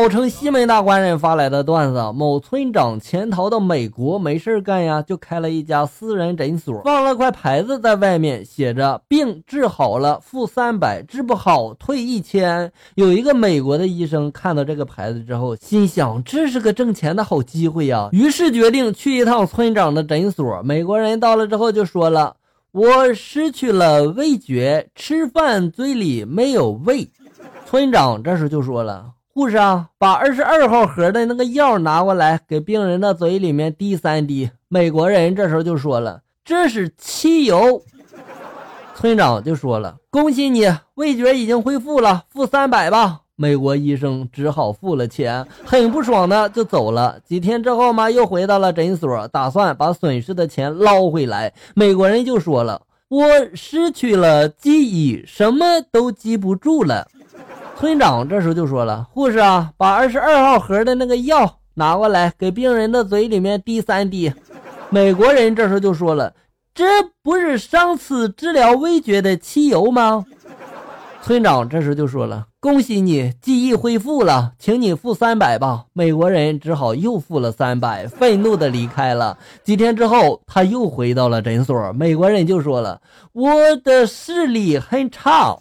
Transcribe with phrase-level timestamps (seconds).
[0.00, 12.72] 号称西门大官人发来的段子：某村长潜逃到美国，没事干呀，就开了一家私人诊所，放了块牌子在外面，写着“病治好了付三百，治不好退一千”。
[12.96, 20.62] 有一个美国的医生看到这个牌子之后，心想这是个挣钱的好机会呀，于是决定去一趟村长的诊所。
[20.62, 22.36] 美国人到了之后就说了
[22.72, 27.10] ：“我失去了味觉，吃饭嘴里没有味。”
[27.68, 29.10] 村长这时就说了。
[29.32, 34.50] 护士啊，把二十二号盒的那个药拿过来，给病人的嘴里面滴三滴。
[34.66, 37.80] 美国人这时候就说了：“这是汽油。”
[38.96, 47.20] 村长就说了：“恭喜你，味觉已经恢复了，付三百吧。”美国医生只好付了钱，很不爽的就走了。
[47.24, 51.54] 几天之后嘛，又回到了诊所，打算把损失的钱捞回来。
[51.74, 57.06] 美国人就说了：“我失去了记忆，什么都记不住了。”
[57.80, 64.30] 村长这时候就说了：“护士啊，把二十二号盒的那个药拿过来，给病人的嘴里面滴三滴。”
[64.90, 66.30] 美国人这时候就说了
[66.74, 66.84] ：“这
[67.22, 70.26] 不是上次治疗味觉的汽油吗？”
[71.24, 79.38] 村长这时候就说了：“恭喜你，记忆恢复了，请你付三百吧。”美国人只好又付了三百，愤怒的离开了。
[79.64, 83.00] 几天之后，他又回到了诊所，美国人就说了
[83.32, 85.56] ：“我的视力很差。”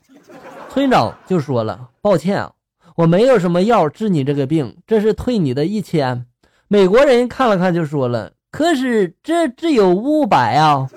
[0.71, 1.79] 村长就说了
[2.09, 2.49] ：“抱歉，
[2.95, 6.25] 我没有什么药治你这个病，这是退你的一千。”
[6.67, 10.89] 美国人看了看就说了：“可是这只有五百啊。”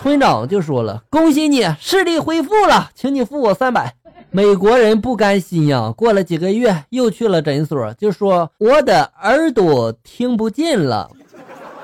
[0.00, 3.96] 村长就说了：“恭喜你视力恢复了，请你付我三百。”
[4.30, 11.10] 美国人不甘心呀，过了几个月又去了诊所，就说：“我的耳朵听不见了。”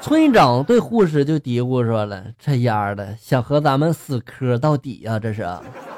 [0.01, 5.19] 村长对护士就嘀咕说了：“这丫的想和咱们死磕到底呀？
[5.19, 5.45] 这是，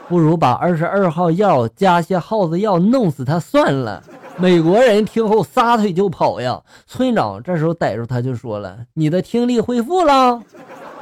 [0.08, 4.02] 不如把二十二号药加些耗子药弄死他算了。”
[4.38, 6.60] 美国人听后撒腿就跑呀。
[6.86, 10.42] 村长这时候逮住他就说了：“你的听力恢复了。”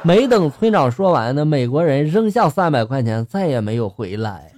[0.03, 4.51] 没等村长说完呢，美国人扔下三百块钱，再也没有回来。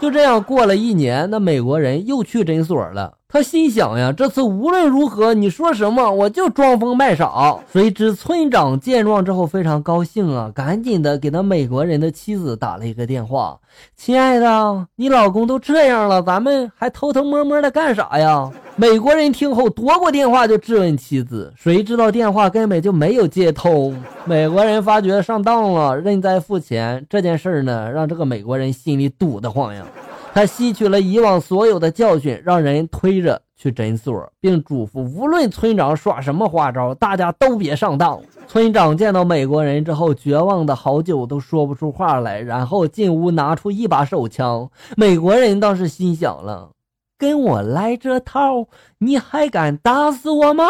[0.00, 3.17] 就这样过了一年，那美国人又去诊所了。
[3.30, 7.58] 他心想呀，这次无论如何，你说什么我就装疯卖傻。
[7.70, 13.58] 谁知村长见状之后非常高兴啊，赶紧的给那美国人的妻子打了一个电话
[13.94, 23.94] ：“亲爱的，你老公都这样了，咱们还偷偷摸摸的干啥呀？”美国人听后夺过电话就质问妻子，谁知道电话根本就没有接通。
[24.24, 27.04] 美国人发觉上当了，认栽付钱。
[27.10, 29.84] 这件事儿呢，让这个美国人心里堵得慌呀。
[30.32, 38.20] 他吸取了以往所有的教训，让人推着去诊所，并嘱咐无论村长耍什么花招，大家都别上当。
[38.46, 44.70] 村长见到美国人之后，绝望的好久都说不出话来，然后进屋拿出一把手枪。
[44.96, 46.70] 美国人倒是心想了：
[47.18, 48.68] 跟我来这套，
[48.98, 50.64] 你还敢打死我吗？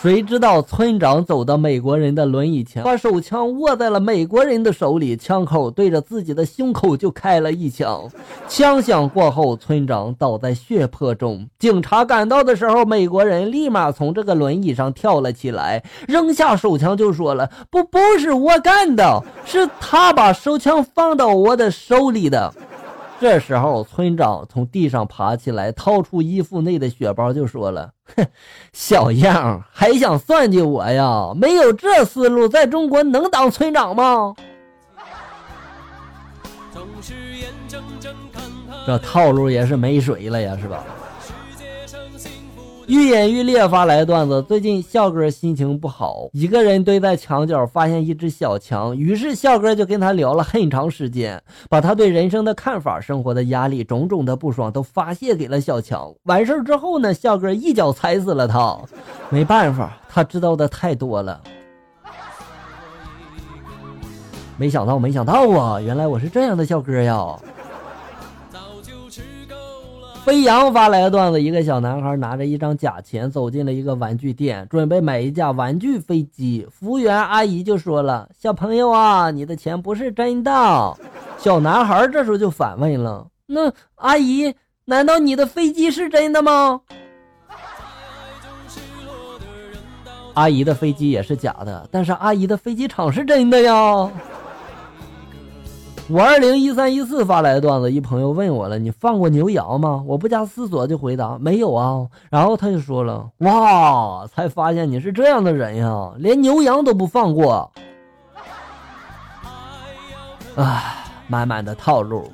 [0.00, 8.08] 谁知道村长走到美国人的轮椅前，把手枪握在了美国人的手里，枪口对着自己的胸口就开了一枪。
[8.46, 11.48] 枪响过后，村长倒在血泊中。
[11.58, 22.54] 警察赶到的时候，美国人立马从这个轮椅上跳了起来，扔下手枪就说了：“不，不是我干的，是他把手枪放到我的手里的。”
[23.20, 28.26] 这时候，村长从地上爬起来，掏出衣服内的血包，就说了：“哼，
[28.72, 31.32] 小样，还想算计我呀？
[31.34, 34.34] 没有这思路，在中国能当村长吗？”
[38.86, 40.84] 这套路也是没谁了呀，是吧？
[42.88, 56.10] 愈演愈烈发来段子，最近笑哥心情不好，一个人堆在墙角，发现一只小强，于是笑哥就跟他聊了很长时间，把他对人生的看法、生活的压力、种种的不爽都发泄给了小强。
[56.22, 58.78] 完事儿之后呢，笑哥一脚踩死了他，
[59.28, 61.38] 没办法，他知道的太多了。
[64.56, 67.38] 没想到，没想到啊，原来我是这样的笑哥呀。
[70.24, 76.66] 飞扬发来的段子：一个小男孩拿着一张假钱走进了一个玩具店，准备买一架玩具飞机。
[76.70, 80.50] 服务员阿姨就说了：“小朋友啊，你的钱不是真的。”
[81.38, 84.54] 小男孩这时候就反问了：“那阿姨，
[84.84, 86.82] 难道你的飞机是真的吗？”
[90.34, 94.10] 阿姨的飞机也是假的，但是阿姨的飞机场是真的呀。
[96.10, 107.70] 五二零一三一四发来的段子，一朋友问我了：“你放过牛羊吗？”我不加思索就回答：“没有啊。”然后他就说了：“哇，才发现你是这样的人呀，连牛羊都不放过。”
[110.56, 112.30] 唉，满满的套路。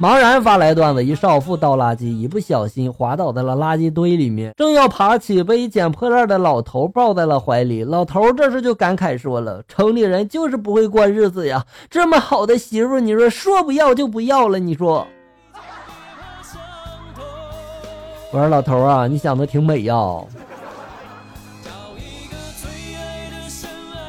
[0.00, 7.82] 茫然发来段子：一少妇倒垃圾，一不小心滑倒在了垃圾堆里面，正要爬起，被一捡破烂的老头抱在了怀里。
[7.82, 15.06] 老头这时就感慨说了：“城里人就是不会过日子呀，这么好的媳妇，你说说不要就不要了，你说。”
[18.30, 19.94] 我说老头啊，你想的挺美呀。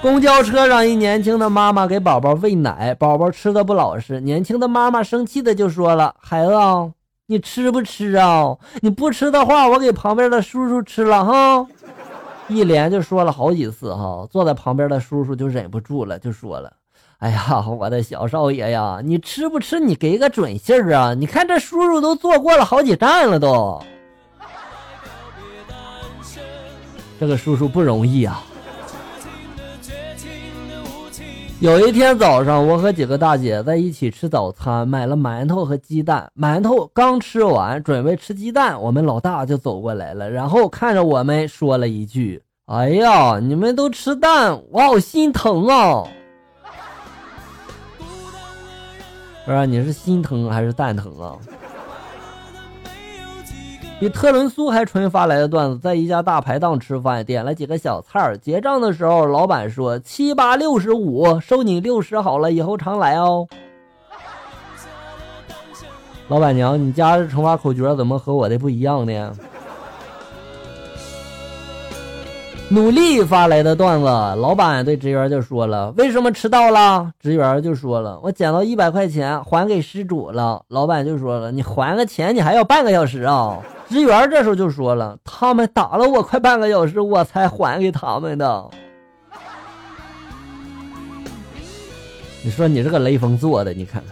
[0.01, 6.53] 公交车上，一年轻的妈妈给宝宝喂奶，宝宝吃的不老实，年轻的妈妈生气的就说了：“孩子，
[7.27, 8.55] 你吃不吃啊？
[8.81, 11.67] 你不吃的话，我给旁边的叔叔吃了哈。”
[12.47, 16.71] 一连就说了好几次哈，坐在旁边的叔叔就忍不住了，就说了
[17.19, 19.81] ：“哎呀，我的小少爷呀，你吃不吃？
[19.81, 21.13] 你给个准信儿啊！
[21.13, 23.83] 你看这叔叔都坐过了好几站了都，
[27.19, 28.41] 这个叔叔不容易啊。”
[31.61, 36.31] 有一天早上，我和几个大姐在一起吃早餐，买了馒头和鸡蛋。
[36.33, 46.07] 馒头刚吃完，准备吃鸡蛋，我们老大就走过来了，然后看着我们说了一句：“哎呀，你们都吃蛋，我好心疼 啊！”
[49.45, 51.35] 不是你是心疼还是蛋疼啊？
[53.99, 58.37] 比特仑苏还纯发来的段子，在一家大排档吃饭，点了几个小菜儿。
[58.37, 63.45] 结账的时候，老板说七八六十五，收你六十好了，以后常来哦。
[66.29, 69.33] 老板娘，你家的乘法口诀怎么和我的不一样呢？
[72.69, 83.57] 努力发来的段子，老板对职员就说了：“为什么迟到了？”职员就说了：“我捡到一百块钱，还给失主了。”老板就说了：“你还个钱，你还要半个小时啊？”
[83.89, 88.69] 职员这时候就说了：“他们打了我快半个小时，我才还给他们的。”
[92.43, 94.03] 你说你这个雷锋做的，你看。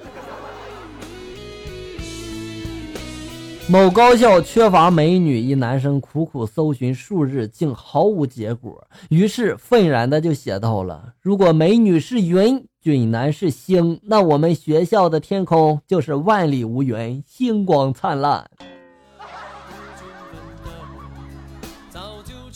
[3.69, 8.87] 某高校缺乏美女，一男生苦苦搜寻数日，竟毫无结果。
[9.09, 18.49] 于是愤然的就写到了：“如果美女是云，俊男是星，那我们学校的天空就是万里无云，星光灿烂。”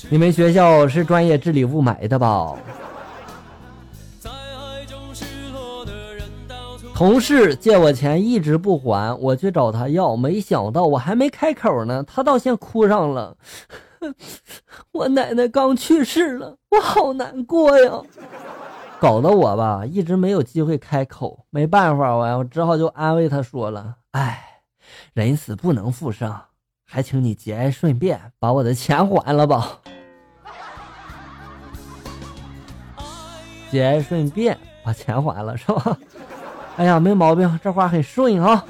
[0.10, 2.56] 你们学校是专业治理雾霾的吧？
[6.94, 13.36] 同事借我钱一直不还，我去找他要，没想到我还没开口呢，他倒先哭上了。
[14.92, 18.02] 我奶奶刚去世了，我好难过呀，
[19.00, 21.46] 搞得我吧一直没有机会开口。
[21.50, 24.62] 没办法，我我只好就安慰他说了：“哎，
[25.14, 26.36] 人死不能复生，
[26.86, 29.80] 还请你节哀顺变，把我的钱还了吧。”
[33.72, 35.98] 节哀顺变，把钱还了是吧？
[36.76, 38.66] 哎呀，没毛病，这话很顺啊。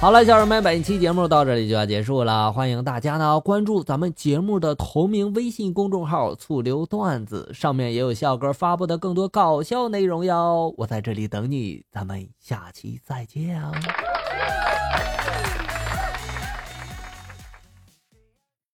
[0.00, 2.52] 好了，小人们，本期节目到这里就要结束了。
[2.52, 10.74] 欢迎大家呢关注咱们节目的同名微信公众号“醋溜段子”，上面也有笑哥发布的更多搞笑内容哟。
[10.76, 13.72] 我在这里等你，咱们下期再见啊。